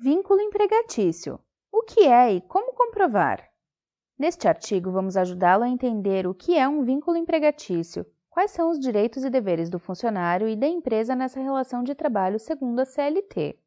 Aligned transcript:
Vínculo 0.00 0.40
empregatício. 0.40 1.40
O 1.72 1.82
que 1.82 2.06
é 2.06 2.32
e 2.32 2.40
como 2.40 2.72
comprovar? 2.72 3.50
Neste 4.16 4.46
artigo, 4.46 4.92
vamos 4.92 5.16
ajudá-lo 5.16 5.64
a 5.64 5.68
entender 5.68 6.24
o 6.24 6.32
que 6.32 6.56
é 6.56 6.68
um 6.68 6.84
vínculo 6.84 7.16
empregatício, 7.16 8.06
quais 8.30 8.52
são 8.52 8.70
os 8.70 8.78
direitos 8.78 9.24
e 9.24 9.28
deveres 9.28 9.68
do 9.68 9.80
funcionário 9.80 10.48
e 10.48 10.54
da 10.54 10.68
empresa 10.68 11.16
nessa 11.16 11.40
relação 11.40 11.82
de 11.82 11.96
trabalho 11.96 12.38
segundo 12.38 12.78
a 12.78 12.84
CLT. 12.84 13.58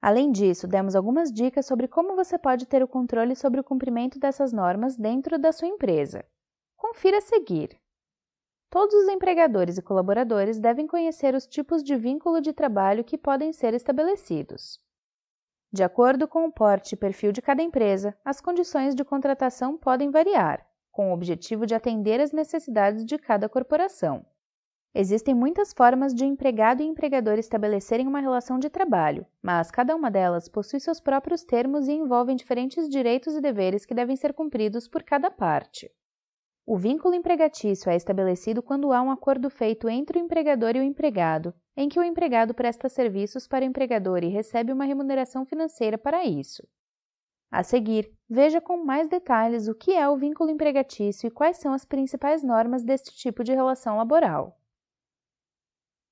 Além 0.00 0.30
disso, 0.30 0.68
demos 0.68 0.94
algumas 0.94 1.32
dicas 1.32 1.66
sobre 1.66 1.88
como 1.88 2.14
você 2.14 2.38
pode 2.38 2.64
ter 2.64 2.80
o 2.80 2.86
controle 2.86 3.34
sobre 3.34 3.58
o 3.58 3.64
cumprimento 3.64 4.20
dessas 4.20 4.52
normas 4.52 4.96
dentro 4.96 5.40
da 5.40 5.50
sua 5.50 5.66
empresa. 5.66 6.24
Confira 6.76 7.18
a 7.18 7.20
seguir. 7.20 7.76
Todos 8.70 8.94
os 8.94 9.08
empregadores 9.08 9.76
e 9.76 9.82
colaboradores 9.82 10.60
devem 10.60 10.86
conhecer 10.86 11.34
os 11.34 11.48
tipos 11.48 11.82
de 11.82 11.96
vínculo 11.96 12.40
de 12.40 12.52
trabalho 12.52 13.02
que 13.02 13.18
podem 13.18 13.52
ser 13.52 13.74
estabelecidos. 13.74 14.80
De 15.72 15.82
acordo 15.82 16.28
com 16.28 16.44
o 16.44 16.52
porte 16.52 16.92
e 16.92 16.96
perfil 16.98 17.32
de 17.32 17.40
cada 17.40 17.62
empresa, 17.62 18.14
as 18.22 18.42
condições 18.42 18.94
de 18.94 19.02
contratação 19.02 19.78
podem 19.78 20.10
variar, 20.10 20.66
com 20.90 21.10
o 21.10 21.14
objetivo 21.14 21.64
de 21.64 21.74
atender 21.74 22.20
às 22.20 22.30
necessidades 22.30 23.06
de 23.06 23.16
cada 23.16 23.48
corporação. 23.48 24.22
Existem 24.94 25.34
muitas 25.34 25.72
formas 25.72 26.12
de 26.12 26.26
empregado 26.26 26.82
e 26.82 26.86
empregador 26.86 27.38
estabelecerem 27.38 28.06
uma 28.06 28.20
relação 28.20 28.58
de 28.58 28.68
trabalho, 28.68 29.24
mas 29.40 29.70
cada 29.70 29.96
uma 29.96 30.10
delas 30.10 30.46
possui 30.46 30.78
seus 30.78 31.00
próprios 31.00 31.42
termos 31.42 31.88
e 31.88 31.92
envolvem 31.92 32.36
diferentes 32.36 32.86
direitos 32.86 33.34
e 33.34 33.40
deveres 33.40 33.86
que 33.86 33.94
devem 33.94 34.14
ser 34.14 34.34
cumpridos 34.34 34.86
por 34.86 35.02
cada 35.02 35.30
parte. 35.30 35.90
O 36.64 36.76
vínculo 36.76 37.12
empregatício 37.12 37.90
é 37.90 37.96
estabelecido 37.96 38.62
quando 38.62 38.92
há 38.92 39.02
um 39.02 39.10
acordo 39.10 39.50
feito 39.50 39.88
entre 39.88 40.16
o 40.16 40.22
empregador 40.22 40.76
e 40.76 40.78
o 40.78 40.82
empregado, 40.82 41.52
em 41.76 41.88
que 41.88 41.98
o 41.98 42.04
empregado 42.04 42.54
presta 42.54 42.88
serviços 42.88 43.48
para 43.48 43.64
o 43.64 43.68
empregador 43.68 44.22
e 44.22 44.28
recebe 44.28 44.72
uma 44.72 44.84
remuneração 44.84 45.44
financeira 45.44 45.98
para 45.98 46.24
isso. 46.24 46.62
A 47.50 47.64
seguir, 47.64 48.16
veja 48.30 48.60
com 48.60 48.76
mais 48.76 49.08
detalhes 49.08 49.66
o 49.66 49.74
que 49.74 49.92
é 49.92 50.08
o 50.08 50.16
vínculo 50.16 50.50
empregatício 50.50 51.26
e 51.26 51.30
quais 51.32 51.56
são 51.56 51.72
as 51.72 51.84
principais 51.84 52.44
normas 52.44 52.84
deste 52.84 53.12
tipo 53.12 53.42
de 53.42 53.52
relação 53.52 53.96
laboral. 53.96 54.56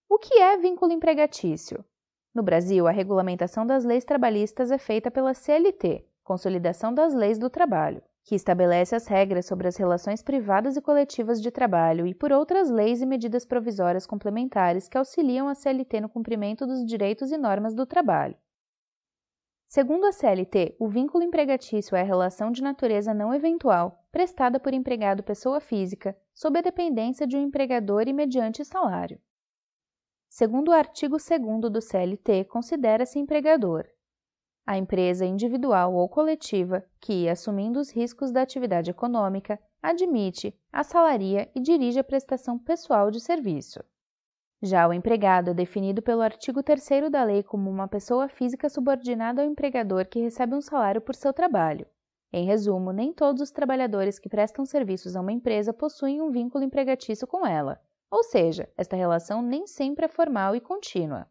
O 0.08 0.18
que 0.18 0.34
é 0.34 0.56
vínculo 0.56 0.92
empregatício? 0.92 1.84
No 2.34 2.42
Brasil, 2.42 2.88
a 2.88 2.90
regulamentação 2.90 3.64
das 3.64 3.84
leis 3.84 4.04
trabalhistas 4.04 4.72
é 4.72 4.78
feita 4.78 5.12
pela 5.12 5.32
CLT, 5.32 6.04
Consolidação 6.24 6.92
das 6.92 7.14
Leis 7.14 7.38
do 7.38 7.48
Trabalho 7.48 8.02
que 8.24 8.34
estabelece 8.34 8.94
as 8.94 9.06
regras 9.06 9.46
sobre 9.46 9.66
as 9.66 9.76
relações 9.76 10.22
privadas 10.22 10.76
e 10.76 10.80
coletivas 10.80 11.40
de 11.40 11.50
trabalho 11.50 12.06
e 12.06 12.14
por 12.14 12.32
outras 12.32 12.70
leis 12.70 13.00
e 13.00 13.06
medidas 13.06 13.44
provisórias 13.44 14.06
complementares 14.06 14.88
que 14.88 14.98
auxiliam 14.98 15.48
a 15.48 15.54
CLT 15.54 16.00
no 16.00 16.08
cumprimento 16.08 16.66
dos 16.66 16.84
direitos 16.84 17.32
e 17.32 17.38
normas 17.38 17.74
do 17.74 17.86
trabalho. 17.86 18.36
Segundo 19.66 20.04
a 20.04 20.12
CLT, 20.12 20.76
o 20.80 20.88
vínculo 20.88 21.22
empregatício 21.22 21.96
é 21.96 22.00
a 22.00 22.04
relação 22.04 22.50
de 22.50 22.62
natureza 22.62 23.14
não 23.14 23.32
eventual 23.32 24.04
prestada 24.10 24.58
por 24.58 24.74
empregado 24.74 25.22
pessoa 25.22 25.60
física, 25.60 26.16
sob 26.34 26.58
a 26.58 26.62
dependência 26.62 27.26
de 27.26 27.36
um 27.36 27.42
empregador 27.42 28.08
e 28.08 28.12
mediante 28.12 28.64
salário. 28.64 29.20
Segundo 30.28 30.68
o 30.68 30.72
artigo 30.72 31.16
2 31.16 31.72
do 31.72 31.80
CLT, 31.80 32.44
considera-se 32.44 33.18
empregador 33.18 33.86
a 34.66 34.76
empresa 34.76 35.24
individual 35.24 35.94
ou 35.94 36.08
coletiva 36.08 36.84
que, 37.00 37.28
assumindo 37.28 37.78
os 37.78 37.90
riscos 37.90 38.30
da 38.30 38.42
atividade 38.42 38.90
econômica, 38.90 39.58
admite, 39.82 40.54
assalaria 40.72 41.50
e 41.54 41.60
dirige 41.60 41.98
a 41.98 42.04
prestação 42.04 42.58
pessoal 42.58 43.10
de 43.10 43.20
serviço. 43.20 43.82
Já 44.62 44.86
o 44.86 44.92
empregado 44.92 45.50
é 45.50 45.54
definido 45.54 46.02
pelo 46.02 46.20
artigo 46.20 46.62
3 46.62 47.10
da 47.10 47.24
lei 47.24 47.42
como 47.42 47.70
uma 47.70 47.88
pessoa 47.88 48.28
física 48.28 48.68
subordinada 48.68 49.42
ao 49.42 49.48
empregador 49.48 50.06
que 50.06 50.20
recebe 50.20 50.54
um 50.54 50.60
salário 50.60 51.00
por 51.00 51.14
seu 51.14 51.32
trabalho. 51.32 51.86
Em 52.32 52.44
resumo, 52.44 52.92
nem 52.92 53.12
todos 53.12 53.40
os 53.40 53.50
trabalhadores 53.50 54.18
que 54.18 54.28
prestam 54.28 54.64
serviços 54.64 55.16
a 55.16 55.20
uma 55.20 55.32
empresa 55.32 55.72
possuem 55.72 56.20
um 56.20 56.30
vínculo 56.30 56.62
empregatício 56.62 57.26
com 57.26 57.46
ela, 57.46 57.80
ou 58.10 58.22
seja, 58.22 58.68
esta 58.76 58.96
relação 58.96 59.40
nem 59.40 59.66
sempre 59.66 60.04
é 60.04 60.08
formal 60.08 60.54
e 60.54 60.60
contínua. 60.60 61.26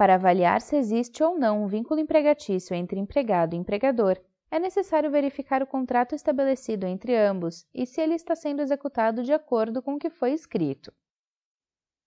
Para 0.00 0.14
avaliar 0.14 0.62
se 0.62 0.76
existe 0.76 1.22
ou 1.22 1.38
não 1.38 1.62
um 1.62 1.66
vínculo 1.66 2.00
empregatício 2.00 2.74
entre 2.74 2.98
empregado 2.98 3.52
e 3.52 3.58
empregador, 3.58 4.18
é 4.50 4.58
necessário 4.58 5.10
verificar 5.10 5.62
o 5.62 5.66
contrato 5.66 6.14
estabelecido 6.14 6.86
entre 6.86 7.14
ambos 7.14 7.66
e 7.74 7.84
se 7.84 8.00
ele 8.00 8.14
está 8.14 8.34
sendo 8.34 8.62
executado 8.62 9.22
de 9.22 9.34
acordo 9.34 9.82
com 9.82 9.96
o 9.96 9.98
que 9.98 10.08
foi 10.08 10.32
escrito. 10.32 10.90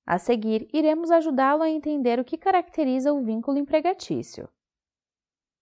A 0.07 0.17
seguir, 0.17 0.67
iremos 0.73 1.11
ajudá-lo 1.11 1.61
a 1.61 1.69
entender 1.69 2.19
o 2.19 2.25
que 2.25 2.35
caracteriza 2.35 3.13
o 3.13 3.21
vínculo 3.21 3.59
empregatício. 3.59 4.49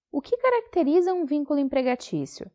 O 0.10 0.22
que 0.22 0.38
caracteriza 0.38 1.14
um 1.14 1.26
vínculo 1.26 1.60
empregatício? 1.60 2.50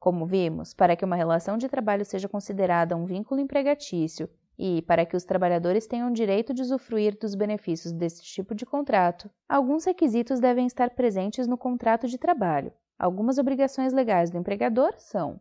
Como 0.00 0.26
vimos, 0.26 0.74
para 0.74 0.96
que 0.96 1.04
uma 1.04 1.14
relação 1.14 1.56
de 1.56 1.68
trabalho 1.68 2.04
seja 2.04 2.28
considerada 2.28 2.96
um 2.96 3.04
vínculo 3.04 3.40
empregatício 3.40 4.28
e, 4.62 4.82
para 4.82 5.06
que 5.06 5.16
os 5.16 5.24
trabalhadores 5.24 5.86
tenham 5.86 6.12
direito 6.12 6.52
de 6.52 6.60
usufruir 6.60 7.18
dos 7.18 7.34
benefícios 7.34 7.94
desse 7.94 8.22
tipo 8.22 8.54
de 8.54 8.66
contrato, 8.66 9.30
alguns 9.48 9.86
requisitos 9.86 10.38
devem 10.38 10.66
estar 10.66 10.90
presentes 10.90 11.46
no 11.46 11.56
contrato 11.56 12.06
de 12.06 12.18
trabalho. 12.18 12.70
Algumas 12.98 13.38
obrigações 13.38 13.94
legais 13.94 14.30
do 14.30 14.36
empregador 14.36 14.92
são: 14.98 15.40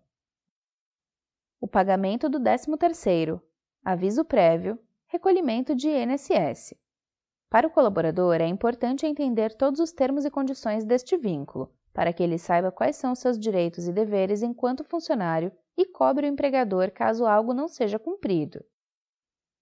o 1.60 1.68
pagamento 1.68 2.30
do 2.30 2.40
13º, 2.40 3.42
aviso 3.84 4.24
prévio, 4.24 4.80
recolhimento 5.08 5.76
de 5.76 5.90
INSS. 5.90 6.74
Para 7.50 7.68
o 7.68 7.72
colaborador, 7.72 8.36
é 8.36 8.48
importante 8.48 9.06
entender 9.06 9.54
todos 9.54 9.82
os 9.82 9.92
termos 9.92 10.24
e 10.24 10.32
condições 10.32 10.86
deste 10.86 11.18
vínculo, 11.18 11.70
para 11.94 12.14
que 12.14 12.24
ele 12.24 12.38
saiba 12.38 12.72
quais 12.72 12.96
são 12.96 13.14
seus 13.14 13.38
direitos 13.38 13.86
e 13.86 13.92
deveres 13.92 14.42
enquanto 14.42 14.86
funcionário 14.86 15.52
e 15.76 15.86
cobre 15.86 16.26
o 16.26 16.30
empregador 16.30 16.90
caso 16.90 17.26
algo 17.26 17.54
não 17.54 17.68
seja 17.68 18.00
cumprido. 18.00 18.64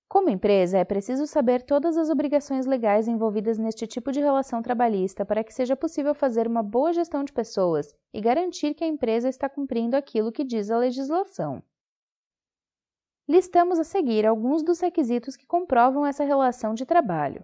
Como 0.10 0.30
empresa, 0.30 0.78
é 0.78 0.86
preciso 0.86 1.28
saber 1.28 1.64
todas 1.64 1.98
as 1.98 2.10
obrigações 2.10 2.66
legais 2.66 3.10
envolvidas 3.10 3.58
neste 3.58 3.86
tipo 3.86 4.10
de 4.10 4.22
relação 4.22 4.62
trabalhista 4.62 5.26
para 5.26 5.44
que 5.44 5.54
seja 5.54 5.76
possível 5.76 6.16
fazer 6.16 6.48
uma 6.48 6.64
boa 6.64 6.94
gestão 6.94 7.26
de 7.26 7.34
pessoas 7.34 7.94
e 8.14 8.22
garantir 8.22 8.74
que 8.74 8.86
a 8.86 8.88
empresa 8.88 9.28
está 9.28 9.50
cumprindo 9.50 9.98
aquilo 9.98 10.32
que 10.32 10.46
diz 10.46 10.72
a 10.72 10.78
legislação. 10.78 11.62
Listamos 13.28 13.78
a 13.78 13.84
seguir 13.84 14.26
alguns 14.26 14.64
dos 14.64 14.80
requisitos 14.80 15.36
que 15.36 15.46
comprovam 15.46 16.06
essa 16.06 16.24
relação 16.24 16.74
de 16.74 16.86
trabalho. 16.86 17.44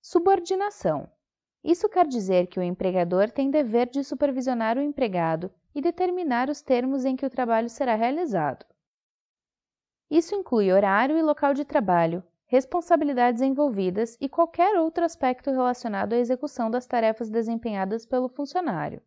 Subordinação. 0.00 1.10
Isso 1.64 1.88
quer 1.88 2.06
dizer 2.06 2.46
que 2.46 2.60
o 2.60 2.62
empregador 2.62 3.28
tem 3.28 3.50
dever 3.50 3.88
de 3.88 4.04
supervisionar 4.04 4.78
o 4.78 4.82
empregado 4.82 5.50
e 5.74 5.80
determinar 5.80 6.48
os 6.48 6.62
termos 6.62 7.04
em 7.04 7.16
que 7.16 7.26
o 7.26 7.30
trabalho 7.30 7.68
será 7.68 7.96
realizado. 7.96 8.64
Isso 10.12 10.34
inclui 10.34 10.70
horário 10.70 11.16
e 11.16 11.22
local 11.22 11.54
de 11.54 11.64
trabalho, 11.64 12.22
responsabilidades 12.44 13.40
envolvidas 13.40 14.14
e 14.20 14.28
qualquer 14.28 14.78
outro 14.78 15.06
aspecto 15.06 15.50
relacionado 15.50 16.12
à 16.12 16.18
execução 16.18 16.70
das 16.70 16.86
tarefas 16.86 17.30
desempenhadas 17.30 18.04
pelo 18.04 18.28
funcionário. 18.28 19.00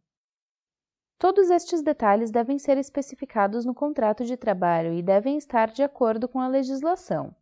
Todos 1.19 1.51
estes 1.51 1.83
detalhes 1.83 2.31
devem 2.31 2.57
ser 2.57 2.79
especificados 2.79 3.65
no 3.65 3.75
contrato 3.75 4.25
de 4.25 4.35
trabalho 4.35 4.93
e 4.93 5.03
devem 5.03 5.37
estar 5.37 5.69
de 5.69 5.83
acordo 5.83 6.27
com 6.27 6.39
a 6.39 6.47
legislação. 6.47 7.35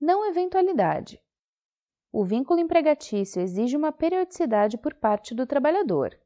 Não 0.00 0.26
eventualidade. 0.26 1.22
O 2.10 2.24
vínculo 2.24 2.58
empregatício 2.58 3.40
exige 3.40 3.76
uma 3.76 3.92
periodicidade 3.92 4.76
por 4.76 4.92
parte 4.94 5.36
do 5.36 5.46
trabalhador. 5.46 6.18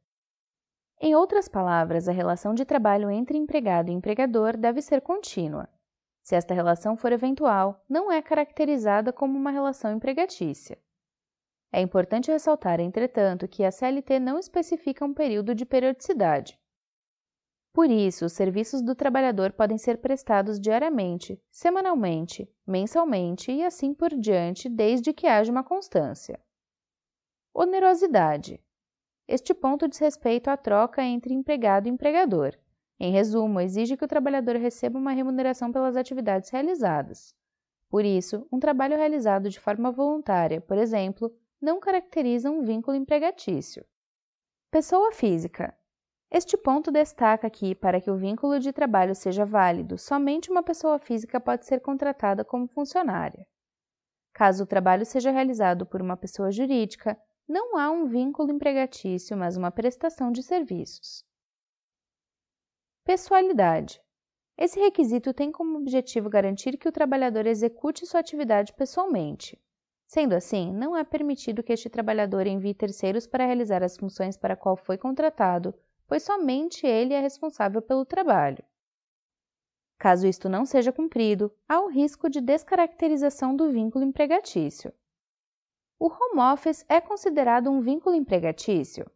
Em 1.02 1.14
outras 1.14 1.50
palavras, 1.50 2.08
a 2.08 2.12
relação 2.12 2.54
de 2.54 2.64
trabalho 2.64 3.10
entre 3.10 3.36
empregado 3.36 3.90
e 3.90 3.92
empregador 3.92 4.56
deve 4.56 4.80
ser 4.80 5.02
contínua. 5.02 5.68
Se 6.28 6.34
esta 6.34 6.52
relação 6.52 6.94
for 6.94 7.10
eventual, 7.10 7.82
não 7.88 8.12
é 8.12 8.20
caracterizada 8.20 9.10
como 9.10 9.38
uma 9.38 9.50
relação 9.50 9.94
empregatícia. 9.94 10.78
É 11.72 11.80
importante 11.80 12.30
ressaltar, 12.30 12.80
entretanto, 12.80 13.48
que 13.48 13.64
a 13.64 13.70
CLT 13.70 14.20
não 14.20 14.38
especifica 14.38 15.06
um 15.06 15.14
período 15.14 15.54
de 15.54 15.64
periodicidade. 15.64 16.60
Por 17.72 17.90
isso, 17.90 18.26
os 18.26 18.34
serviços 18.34 18.82
do 18.82 18.94
trabalhador 18.94 19.54
podem 19.54 19.78
ser 19.78 20.02
prestados 20.02 20.60
diariamente, 20.60 21.42
semanalmente, 21.50 22.46
mensalmente 22.66 23.50
e 23.50 23.64
assim 23.64 23.94
por 23.94 24.10
diante, 24.10 24.68
desde 24.68 25.14
que 25.14 25.26
haja 25.26 25.50
uma 25.50 25.64
constância. 25.64 26.38
Onerosidade. 27.54 28.62
Este 29.26 29.54
ponto 29.54 29.88
diz 29.88 29.98
respeito 29.98 30.48
à 30.48 30.58
troca 30.58 31.02
entre 31.02 31.32
empregado 31.32 31.86
e 31.86 31.90
empregador, 31.90 32.54
em 33.00 33.12
resumo, 33.12 33.60
exige 33.60 33.96
que 33.96 34.04
o 34.04 34.08
trabalhador 34.08 34.56
receba 34.56 34.98
uma 34.98 35.12
remuneração 35.12 35.70
pelas 35.70 35.96
atividades 35.96 36.50
realizadas. 36.50 37.32
Por 37.88 38.04
isso, 38.04 38.46
um 38.50 38.58
trabalho 38.58 38.96
realizado 38.96 39.48
de 39.48 39.60
forma 39.60 39.90
voluntária, 39.92 40.60
por 40.60 40.76
exemplo, 40.76 41.32
não 41.60 41.78
caracteriza 41.78 42.50
um 42.50 42.62
vínculo 42.62 42.96
empregatício. 42.96 43.84
Pessoa 44.70 45.12
física. 45.12 45.76
Este 46.30 46.56
ponto 46.56 46.90
destaca 46.90 47.48
que, 47.48 47.74
para 47.74 48.00
que 48.00 48.10
o 48.10 48.16
vínculo 48.16 48.58
de 48.60 48.72
trabalho 48.72 49.14
seja 49.14 49.46
válido, 49.46 49.96
somente 49.96 50.50
uma 50.50 50.62
pessoa 50.62 50.98
física 50.98 51.40
pode 51.40 51.64
ser 51.64 51.80
contratada 51.80 52.44
como 52.44 52.66
funcionária. 52.66 53.46
Caso 54.34 54.64
o 54.64 54.66
trabalho 54.66 55.06
seja 55.06 55.30
realizado 55.30 55.86
por 55.86 56.02
uma 56.02 56.16
pessoa 56.16 56.50
jurídica, 56.50 57.18
não 57.48 57.78
há 57.78 57.90
um 57.90 58.06
vínculo 58.06 58.52
empregatício, 58.52 59.36
mas 59.36 59.56
uma 59.56 59.70
prestação 59.70 60.30
de 60.30 60.42
serviços. 60.42 61.24
Pessoalidade. 63.08 64.02
Esse 64.54 64.78
requisito 64.78 65.32
tem 65.32 65.50
como 65.50 65.78
objetivo 65.78 66.28
garantir 66.28 66.76
que 66.76 66.86
o 66.86 66.92
trabalhador 66.92 67.46
execute 67.46 68.04
sua 68.04 68.20
atividade 68.20 68.74
pessoalmente. 68.74 69.58
Sendo 70.06 70.34
assim, 70.34 70.70
não 70.74 70.94
é 70.94 71.02
permitido 71.02 71.62
que 71.62 71.72
este 71.72 71.88
trabalhador 71.88 72.46
envie 72.46 72.74
terceiros 72.74 73.26
para 73.26 73.46
realizar 73.46 73.82
as 73.82 73.96
funções 73.96 74.36
para 74.36 74.54
qual 74.54 74.76
foi 74.76 74.98
contratado, 74.98 75.74
pois 76.06 76.22
somente 76.22 76.86
ele 76.86 77.14
é 77.14 77.18
responsável 77.18 77.80
pelo 77.80 78.04
trabalho. 78.04 78.62
Caso 79.98 80.26
isto 80.26 80.46
não 80.46 80.66
seja 80.66 80.92
cumprido, 80.92 81.50
há 81.66 81.80
o 81.80 81.88
risco 81.88 82.28
de 82.28 82.42
descaracterização 82.42 83.56
do 83.56 83.72
vínculo 83.72 84.04
empregatício. 84.04 84.92
O 85.98 86.08
home 86.08 86.52
office 86.52 86.84
é 86.90 87.00
considerado 87.00 87.70
um 87.70 87.80
vínculo 87.80 88.14
empregatício? 88.14 89.10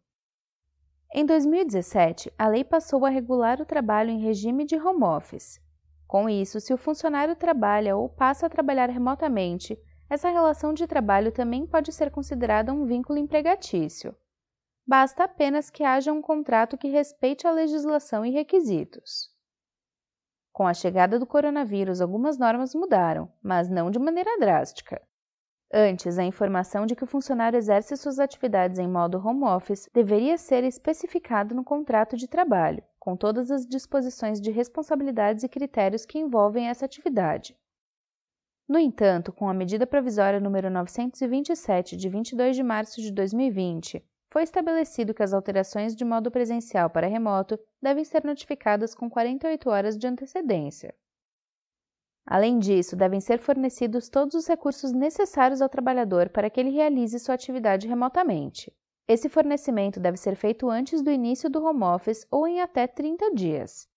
Em 1.15 1.27
2017, 1.27 2.33
a 2.39 2.47
lei 2.47 2.63
passou 2.63 3.05
a 3.05 3.09
regular 3.09 3.61
o 3.61 3.65
trabalho 3.65 4.09
em 4.09 4.17
regime 4.17 4.65
de 4.65 4.75
home 4.75 5.03
office. 5.03 5.61
Com 6.07 6.27
isso, 6.27 6.59
se 6.59 6.73
o 6.73 6.77
funcionário 6.77 7.35
trabalha 7.35 7.95
ou 7.95 8.09
passa 8.09 8.47
a 8.47 8.49
trabalhar 8.49 8.89
remotamente, 8.89 9.77
essa 10.09 10.29
relação 10.29 10.73
de 10.73 10.87
trabalho 10.87 11.31
também 11.31 11.67
pode 11.67 11.91
ser 11.91 12.09
considerada 12.09 12.73
um 12.73 12.87
vínculo 12.87 13.19
empregatício. 13.19 14.15
Basta 14.87 15.25
apenas 15.25 15.69
que 15.69 15.83
haja 15.83 16.11
um 16.11 16.19
contrato 16.19 16.79
que 16.79 16.87
respeite 16.87 17.45
a 17.45 17.51
legislação 17.51 18.25
e 18.25 18.31
requisitos. 18.31 19.31
Com 20.51 20.65
a 20.65 20.73
chegada 20.73 21.19
do 21.19 21.27
coronavírus, 21.27 22.01
algumas 22.01 22.39
normas 22.39 22.73
mudaram, 22.73 23.31
mas 23.39 23.69
não 23.69 23.91
de 23.91 23.99
maneira 23.99 24.39
drástica. 24.39 24.99
Antes, 25.75 26.19
a 26.19 26.23
informação 26.23 26.85
de 26.85 26.95
que 26.95 27.03
o 27.03 27.07
funcionário 27.07 27.57
exerce 27.57 27.97
suas 27.97 28.19
atividades 28.19 28.77
em 28.77 28.87
modo 28.87 29.17
home 29.17 29.43
office 29.45 29.89
deveria 29.91 30.37
ser 30.37 30.63
especificada 30.63 31.55
no 31.55 31.63
contrato 31.63 32.15
de 32.15 32.27
trabalho, 32.27 32.83
com 32.99 33.17
todas 33.17 33.49
as 33.49 33.65
disposições 33.65 34.39
de 34.39 34.51
responsabilidades 34.51 35.43
e 35.43 35.49
critérios 35.49 36.05
que 36.05 36.19
envolvem 36.19 36.69
essa 36.69 36.85
atividade. 36.85 37.57
No 38.69 38.77
entanto, 38.77 39.33
com 39.33 39.49
a 39.49 39.53
medida 39.53 39.87
provisória 39.87 40.39
número 40.39 40.69
927 40.69 41.97
de 41.97 42.07
22 42.07 42.55
de 42.55 42.61
março 42.61 43.01
de 43.01 43.11
2020, 43.11 44.05
foi 44.31 44.43
estabelecido 44.43 45.11
que 45.11 45.23
as 45.23 45.33
alterações 45.33 45.95
de 45.95 46.05
modo 46.05 46.29
presencial 46.29 46.87
para 46.87 47.07
remoto 47.07 47.59
devem 47.81 48.05
ser 48.05 48.23
notificadas 48.23 48.93
com 48.93 49.09
48 49.09 49.69
horas 49.71 49.97
de 49.97 50.05
antecedência. 50.05 50.93
Além 52.25 52.57
disso, 52.57 52.95
devem 52.95 53.19
ser 53.19 53.39
fornecidos 53.39 54.09
todos 54.09 54.33
os 54.35 54.47
recursos 54.47 54.91
necessários 54.91 55.61
ao 55.61 55.69
trabalhador 55.69 56.29
para 56.29 56.49
que 56.49 56.59
ele 56.59 56.69
realize 56.69 57.19
sua 57.19 57.35
atividade 57.35 57.87
remotamente. 57.87 58.73
Esse 59.07 59.27
fornecimento 59.27 59.99
deve 59.99 60.17
ser 60.17 60.35
feito 60.35 60.69
antes 60.69 61.01
do 61.01 61.11
início 61.11 61.49
do 61.49 61.63
home 61.63 61.83
office 61.83 62.25
ou 62.31 62.47
em 62.47 62.61
até 62.61 62.87
30 62.87 63.33
dias. 63.35 63.89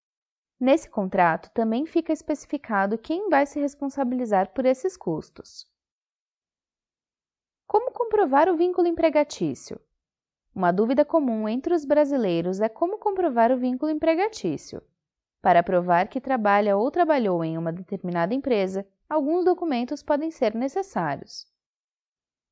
Nesse 0.58 0.88
contrato 0.88 1.50
também 1.52 1.86
fica 1.86 2.12
especificado 2.12 2.98
quem 2.98 3.28
vai 3.28 3.46
se 3.46 3.60
responsabilizar 3.60 4.52
por 4.52 4.64
esses 4.66 4.96
custos. 4.96 5.70
Como 7.66 7.92
comprovar 7.92 8.48
o 8.48 8.56
vínculo 8.56 8.88
empregatício? 8.88 9.80
Uma 10.54 10.72
dúvida 10.72 11.04
comum 11.04 11.48
entre 11.48 11.74
os 11.74 11.84
brasileiros 11.84 12.60
é 12.60 12.68
como 12.68 12.98
comprovar 12.98 13.52
o 13.52 13.58
vínculo 13.58 13.92
empregatício. 13.92 14.82
Para 15.46 15.62
provar 15.62 16.08
que 16.08 16.20
trabalha 16.20 16.76
ou 16.76 16.90
trabalhou 16.90 17.44
em 17.44 17.56
uma 17.56 17.72
determinada 17.72 18.34
empresa, 18.34 18.84
alguns 19.08 19.44
documentos 19.44 20.02
podem 20.02 20.28
ser 20.28 20.56
necessários. 20.56 21.46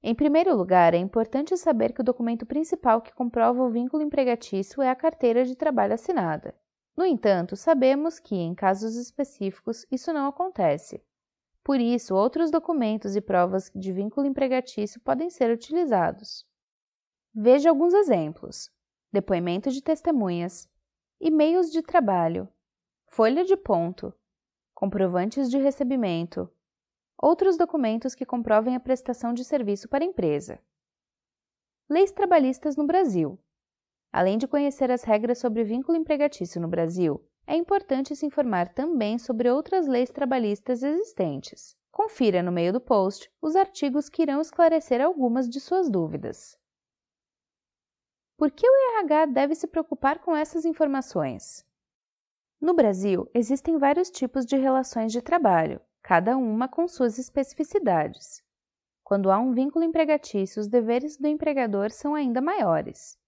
Em 0.00 0.14
primeiro 0.14 0.54
lugar, 0.56 0.94
é 0.94 0.98
importante 0.98 1.56
saber 1.56 1.92
que 1.92 2.02
o 2.02 2.04
documento 2.04 2.46
principal 2.46 3.02
que 3.02 3.12
comprova 3.12 3.60
o 3.64 3.68
vínculo 3.68 4.00
empregatício 4.00 4.80
é 4.80 4.88
a 4.88 4.94
carteira 4.94 5.44
de 5.44 5.56
trabalho 5.56 5.94
assinada. 5.94 6.54
No 6.96 7.04
entanto, 7.04 7.56
sabemos 7.56 8.20
que, 8.20 8.36
em 8.36 8.54
casos 8.54 8.94
específicos, 8.94 9.84
isso 9.90 10.12
não 10.12 10.28
acontece. 10.28 11.02
Por 11.64 11.80
isso, 11.80 12.14
outros 12.14 12.48
documentos 12.48 13.16
e 13.16 13.20
provas 13.20 13.72
de 13.74 13.92
vínculo 13.92 14.24
empregatício 14.24 15.00
podem 15.00 15.30
ser 15.30 15.50
utilizados. 15.50 16.46
Veja 17.34 17.70
alguns 17.70 17.92
exemplos: 17.92 18.70
depoimento 19.12 19.68
de 19.72 19.82
testemunhas, 19.82 20.70
e-mails 21.20 21.72
de 21.72 21.82
trabalho, 21.82 22.48
folha 23.14 23.44
de 23.44 23.56
ponto, 23.56 24.12
comprovantes 24.74 25.48
de 25.48 25.56
recebimento, 25.56 26.50
outros 27.16 27.56
documentos 27.56 28.12
que 28.12 28.26
comprovem 28.26 28.74
a 28.74 28.80
prestação 28.80 29.32
de 29.32 29.44
serviço 29.44 29.88
para 29.88 30.02
a 30.02 30.06
empresa. 30.06 30.60
Leis 31.88 32.10
trabalhistas 32.10 32.74
no 32.74 32.84
Brasil. 32.84 33.38
Além 34.12 34.36
de 34.36 34.48
conhecer 34.48 34.90
as 34.90 35.04
regras 35.04 35.38
sobre 35.38 35.62
vínculo 35.62 35.96
empregatício 35.96 36.60
no 36.60 36.66
Brasil, 36.66 37.24
é 37.46 37.54
importante 37.54 38.16
se 38.16 38.26
informar 38.26 38.74
também 38.74 39.16
sobre 39.16 39.48
outras 39.48 39.86
leis 39.86 40.10
trabalhistas 40.10 40.82
existentes. 40.82 41.76
Confira 41.92 42.42
no 42.42 42.50
meio 42.50 42.72
do 42.72 42.80
post 42.80 43.30
os 43.40 43.54
artigos 43.54 44.08
que 44.08 44.22
irão 44.22 44.40
esclarecer 44.40 45.00
algumas 45.00 45.48
de 45.48 45.60
suas 45.60 45.88
dúvidas. 45.88 46.58
Por 48.36 48.50
que 48.50 48.68
o 48.68 48.98
RH 48.98 49.26
deve 49.26 49.54
se 49.54 49.68
preocupar 49.68 50.18
com 50.18 50.34
essas 50.34 50.64
informações? 50.64 51.63
No 52.64 52.72
Brasil, 52.72 53.28
existem 53.34 53.76
vários 53.76 54.10
tipos 54.10 54.46
de 54.46 54.56
relações 54.56 55.12
de 55.12 55.20
trabalho, 55.20 55.82
cada 56.02 56.34
uma 56.34 56.66
com 56.66 56.88
suas 56.88 57.18
especificidades. 57.18 58.42
Quando 59.02 59.30
há 59.30 59.38
um 59.38 59.52
vínculo 59.52 59.84
empregatício, 59.84 60.62
os 60.62 60.66
deveres 60.66 61.18
do 61.18 61.28
empregador 61.28 61.90
são 61.90 62.14
ainda 62.14 62.40
maiores. 62.40 63.18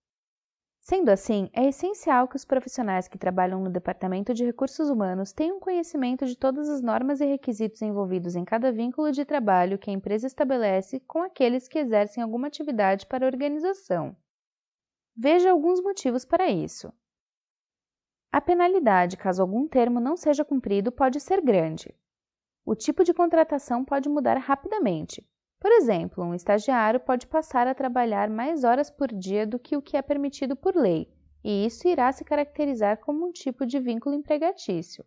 Sendo 0.80 1.10
assim, 1.10 1.50
é 1.52 1.66
essencial 1.66 2.26
que 2.26 2.36
os 2.36 2.46
profissionais 2.46 3.08
que 3.08 3.18
trabalham 3.18 3.60
no 3.60 3.68
Departamento 3.68 4.32
de 4.32 4.42
Recursos 4.42 4.88
Humanos 4.88 5.34
tenham 5.34 5.60
conhecimento 5.60 6.24
de 6.24 6.34
todas 6.34 6.66
as 6.70 6.80
normas 6.80 7.20
e 7.20 7.26
requisitos 7.26 7.82
envolvidos 7.82 8.36
em 8.36 8.44
cada 8.46 8.72
vínculo 8.72 9.12
de 9.12 9.26
trabalho 9.26 9.78
que 9.78 9.90
a 9.90 9.92
empresa 9.92 10.26
estabelece 10.26 10.98
com 11.00 11.22
aqueles 11.22 11.68
que 11.68 11.78
exercem 11.78 12.22
alguma 12.22 12.46
atividade 12.46 13.04
para 13.04 13.26
a 13.26 13.28
organização. 13.28 14.16
Veja 15.14 15.50
alguns 15.50 15.82
motivos 15.82 16.24
para 16.24 16.48
isso. 16.48 16.90
A 18.32 18.40
penalidade, 18.40 19.16
caso 19.16 19.42
algum 19.42 19.66
termo 19.66 20.00
não 20.00 20.16
seja 20.16 20.44
cumprido, 20.44 20.92
pode 20.92 21.20
ser 21.20 21.40
grande. 21.40 21.94
O 22.64 22.74
tipo 22.74 23.04
de 23.04 23.14
contratação 23.14 23.84
pode 23.84 24.08
mudar 24.08 24.36
rapidamente. 24.38 25.26
Por 25.58 25.72
exemplo, 25.72 26.22
um 26.22 26.34
estagiário 26.34 27.00
pode 27.00 27.26
passar 27.26 27.66
a 27.66 27.74
trabalhar 27.74 28.28
mais 28.28 28.62
horas 28.64 28.90
por 28.90 29.08
dia 29.08 29.46
do 29.46 29.58
que 29.58 29.76
o 29.76 29.82
que 29.82 29.96
é 29.96 30.02
permitido 30.02 30.54
por 30.54 30.76
lei, 30.76 31.10
e 31.42 31.64
isso 31.64 31.88
irá 31.88 32.12
se 32.12 32.24
caracterizar 32.24 32.98
como 32.98 33.26
um 33.26 33.32
tipo 33.32 33.64
de 33.64 33.78
vínculo 33.78 34.14
empregatício. 34.14 35.04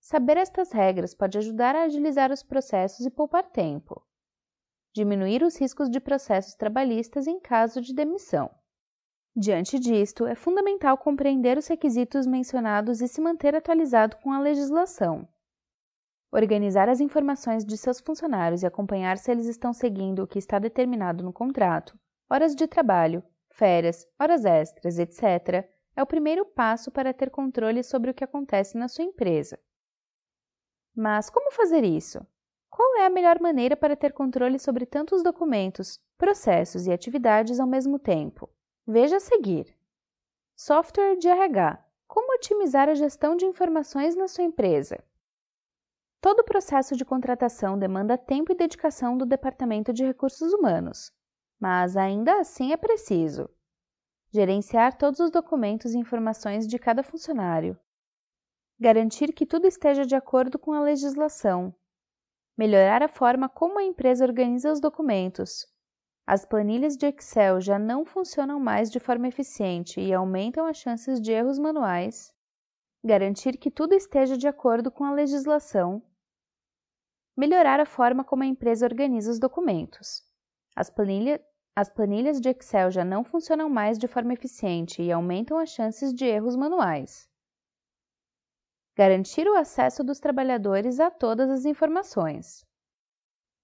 Saber 0.00 0.36
estas 0.36 0.72
regras 0.72 1.14
pode 1.14 1.36
ajudar 1.38 1.76
a 1.76 1.82
agilizar 1.82 2.32
os 2.32 2.42
processos 2.42 3.04
e 3.04 3.10
poupar 3.10 3.50
tempo. 3.50 4.04
Diminuir 4.94 5.42
os 5.42 5.56
riscos 5.56 5.90
de 5.90 6.00
processos 6.00 6.54
trabalhistas 6.54 7.26
em 7.26 7.38
caso 7.38 7.80
de 7.80 7.94
demissão. 7.94 8.50
Diante 9.34 9.78
disto, 9.78 10.26
é 10.26 10.34
fundamental 10.34 10.98
compreender 10.98 11.56
os 11.56 11.66
requisitos 11.66 12.26
mencionados 12.26 13.00
e 13.00 13.08
se 13.08 13.18
manter 13.18 13.54
atualizado 13.54 14.16
com 14.18 14.30
a 14.30 14.38
legislação. 14.38 15.26
Organizar 16.30 16.86
as 16.90 17.00
informações 17.00 17.64
de 17.64 17.78
seus 17.78 17.98
funcionários 17.98 18.62
e 18.62 18.66
acompanhar 18.66 19.16
se 19.16 19.30
eles 19.30 19.46
estão 19.46 19.72
seguindo 19.72 20.22
o 20.22 20.26
que 20.26 20.38
está 20.38 20.58
determinado 20.58 21.24
no 21.24 21.32
contrato, 21.32 21.98
horas 22.28 22.54
de 22.54 22.66
trabalho, 22.66 23.22
férias, 23.50 24.06
horas 24.20 24.44
extras, 24.44 24.98
etc., 24.98 25.66
é 25.96 26.02
o 26.02 26.06
primeiro 26.06 26.44
passo 26.44 26.90
para 26.90 27.14
ter 27.14 27.30
controle 27.30 27.82
sobre 27.82 28.10
o 28.10 28.14
que 28.14 28.24
acontece 28.24 28.76
na 28.76 28.86
sua 28.86 29.04
empresa. 29.04 29.58
Mas 30.94 31.30
como 31.30 31.50
fazer 31.52 31.84
isso? 31.84 32.20
Qual 32.68 32.98
é 32.98 33.06
a 33.06 33.10
melhor 33.10 33.40
maneira 33.40 33.76
para 33.76 33.96
ter 33.96 34.12
controle 34.12 34.58
sobre 34.58 34.84
tantos 34.84 35.22
documentos, 35.22 35.98
processos 36.18 36.86
e 36.86 36.92
atividades 36.92 37.58
ao 37.58 37.66
mesmo 37.66 37.98
tempo? 37.98 38.48
Veja 38.86 39.18
a 39.18 39.20
seguir: 39.20 39.76
Software 40.56 41.16
de 41.16 41.28
RH. 41.28 41.84
Como 42.08 42.34
otimizar 42.34 42.88
a 42.88 42.94
gestão 42.94 43.36
de 43.36 43.46
informações 43.46 44.16
na 44.16 44.26
sua 44.26 44.42
empresa? 44.42 45.02
Todo 46.20 46.40
o 46.40 46.44
processo 46.44 46.96
de 46.96 47.04
contratação 47.04 47.78
demanda 47.78 48.18
tempo 48.18 48.50
e 48.50 48.56
dedicação 48.56 49.16
do 49.16 49.24
Departamento 49.24 49.92
de 49.92 50.04
Recursos 50.04 50.52
Humanos, 50.52 51.12
mas 51.60 51.96
ainda 51.96 52.40
assim 52.40 52.72
é 52.72 52.76
preciso 52.76 53.48
gerenciar 54.32 54.96
todos 54.96 55.20
os 55.20 55.30
documentos 55.30 55.94
e 55.94 55.98
informações 55.98 56.66
de 56.66 56.78
cada 56.78 57.02
funcionário, 57.02 57.78
garantir 58.80 59.32
que 59.32 59.46
tudo 59.46 59.66
esteja 59.66 60.04
de 60.04 60.16
acordo 60.16 60.58
com 60.58 60.72
a 60.72 60.80
legislação, 60.80 61.72
melhorar 62.56 63.02
a 63.02 63.08
forma 63.08 63.48
como 63.48 63.78
a 63.78 63.84
empresa 63.84 64.24
organiza 64.24 64.72
os 64.72 64.80
documentos, 64.80 65.66
as 66.26 66.44
planilhas 66.44 66.96
de 66.96 67.06
Excel 67.06 67.60
já 67.60 67.78
não 67.78 68.04
funcionam 68.04 68.60
mais 68.60 68.90
de 68.90 69.00
forma 69.00 69.28
eficiente 69.28 70.00
e 70.00 70.12
aumentam 70.12 70.66
as 70.66 70.76
chances 70.76 71.20
de 71.20 71.32
erros 71.32 71.58
manuais. 71.58 72.32
Garantir 73.04 73.56
que 73.56 73.70
tudo 73.70 73.94
esteja 73.94 74.38
de 74.38 74.46
acordo 74.46 74.90
com 74.90 75.04
a 75.04 75.12
legislação. 75.12 76.02
Melhorar 77.36 77.80
a 77.80 77.86
forma 77.86 78.22
como 78.22 78.42
a 78.42 78.46
empresa 78.46 78.86
organiza 78.86 79.30
os 79.30 79.40
documentos. 79.40 80.22
As 80.76 80.88
planilhas 80.88 81.40
as 81.74 81.88
planilhas 81.88 82.38
de 82.38 82.50
Excel 82.50 82.90
já 82.90 83.02
não 83.02 83.24
funcionam 83.24 83.66
mais 83.66 83.98
de 83.98 84.06
forma 84.06 84.34
eficiente 84.34 85.00
e 85.00 85.10
aumentam 85.10 85.58
as 85.58 85.70
chances 85.70 86.12
de 86.12 86.26
erros 86.26 86.54
manuais. 86.54 87.26
Garantir 88.94 89.48
o 89.48 89.56
acesso 89.56 90.04
dos 90.04 90.20
trabalhadores 90.20 91.00
a 91.00 91.10
todas 91.10 91.48
as 91.48 91.64
informações. 91.64 92.62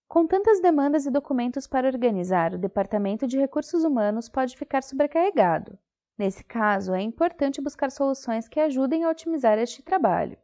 Com 0.09 0.27
tantas 0.27 0.59
demandas 0.63 1.05
e 1.05 1.11
documentos 1.11 1.67
para 1.67 1.87
organizar, 1.87 2.55
o 2.55 2.59
Departamento 2.59 3.27
de 3.27 3.37
Recursos 3.37 3.85
Humanos 3.85 4.27
pode 4.27 4.57
ficar 4.57 4.83
sobrecarregado. 4.83 5.79
Nesse 6.17 6.43
caso, 6.43 6.95
é 6.95 7.03
importante 7.03 7.61
buscar 7.61 7.91
soluções 7.91 8.49
que 8.49 8.59
ajudem 8.59 9.05
a 9.05 9.11
otimizar 9.11 9.59
este 9.59 9.83
trabalho. 9.83 10.39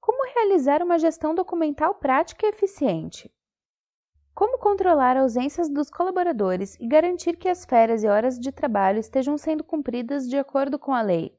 Como 0.00 0.24
realizar 0.34 0.82
uma 0.82 0.98
gestão 0.98 1.34
documental 1.34 1.94
prática 1.96 2.46
e 2.46 2.48
eficiente? 2.48 3.30
Como 4.34 4.58
controlar 4.58 5.18
ausências 5.18 5.68
dos 5.68 5.90
colaboradores 5.90 6.74
e 6.80 6.86
garantir 6.86 7.36
que 7.36 7.50
as 7.50 7.66
férias 7.66 8.02
e 8.02 8.08
horas 8.08 8.38
de 8.38 8.50
trabalho 8.50 8.98
estejam 8.98 9.36
sendo 9.36 9.62
cumpridas 9.62 10.26
de 10.26 10.38
acordo 10.38 10.78
com 10.78 10.94
a 10.94 11.02
lei? 11.02 11.38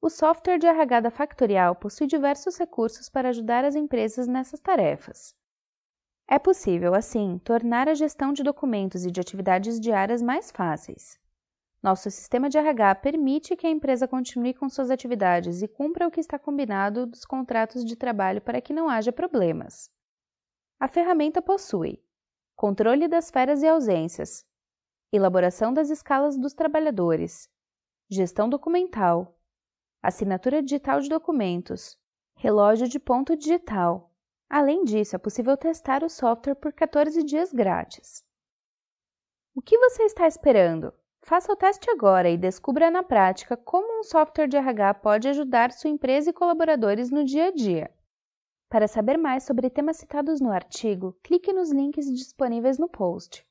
O 0.00 0.08
software 0.08 0.58
de 0.58 0.66
RH 0.66 1.00
da 1.00 1.10
Factorial 1.10 1.76
possui 1.76 2.06
diversos 2.06 2.56
recursos 2.56 3.10
para 3.10 3.28
ajudar 3.28 3.62
as 3.62 3.74
empresas 3.74 4.26
nessas 4.26 4.58
tarefas. 4.58 5.36
É 6.30 6.38
possível, 6.38 6.94
assim, 6.94 7.38
tornar 7.38 7.88
a 7.88 7.94
gestão 7.94 8.34
de 8.34 8.42
documentos 8.42 9.06
e 9.06 9.10
de 9.10 9.18
atividades 9.18 9.80
diárias 9.80 10.20
mais 10.20 10.50
fáceis. 10.50 11.18
Nosso 11.82 12.10
sistema 12.10 12.50
de 12.50 12.58
RH 12.58 12.96
permite 12.96 13.56
que 13.56 13.66
a 13.66 13.70
empresa 13.70 14.06
continue 14.06 14.52
com 14.52 14.68
suas 14.68 14.90
atividades 14.90 15.62
e 15.62 15.68
cumpra 15.68 16.06
o 16.06 16.10
que 16.10 16.20
está 16.20 16.38
combinado 16.38 17.06
dos 17.06 17.24
contratos 17.24 17.82
de 17.82 17.96
trabalho 17.96 18.42
para 18.42 18.60
que 18.60 18.74
não 18.74 18.90
haja 18.90 19.10
problemas. 19.10 19.90
A 20.78 20.86
ferramenta 20.86 21.40
possui 21.40 22.04
controle 22.54 23.08
das 23.08 23.30
férias 23.30 23.62
e 23.62 23.68
ausências, 23.68 24.44
elaboração 25.10 25.72
das 25.72 25.88
escalas 25.88 26.36
dos 26.36 26.52
trabalhadores, 26.52 27.48
gestão 28.10 28.50
documental, 28.50 29.38
assinatura 30.02 30.60
digital 30.62 31.00
de 31.00 31.08
documentos, 31.08 31.96
relógio 32.34 32.86
de 32.86 32.98
ponto 32.98 33.36
digital, 33.36 34.07
Além 34.50 34.84
disso, 34.84 35.14
é 35.14 35.18
possível 35.18 35.56
testar 35.56 36.02
o 36.02 36.08
software 36.08 36.54
por 36.54 36.72
14 36.72 37.22
dias 37.22 37.52
grátis. 37.52 38.24
O 39.54 39.60
que 39.60 39.76
você 39.78 40.04
está 40.04 40.26
esperando? 40.26 40.92
Faça 41.20 41.52
o 41.52 41.56
teste 41.56 41.90
agora 41.90 42.30
e 42.30 42.38
descubra 42.38 42.90
na 42.90 43.02
prática 43.02 43.56
como 43.56 44.00
um 44.00 44.02
software 44.02 44.46
de 44.46 44.56
RH 44.56 44.94
pode 44.94 45.28
ajudar 45.28 45.72
sua 45.72 45.90
empresa 45.90 46.30
e 46.30 46.32
colaboradores 46.32 47.10
no 47.10 47.24
dia 47.24 47.48
a 47.48 47.50
dia. 47.50 47.90
Para 48.68 48.86
saber 48.86 49.16
mais 49.16 49.44
sobre 49.44 49.70
temas 49.70 49.96
citados 49.96 50.40
no 50.40 50.52
artigo, 50.52 51.18
clique 51.22 51.52
nos 51.52 51.70
links 51.70 52.06
disponíveis 52.06 52.78
no 52.78 52.88
post. 52.88 53.47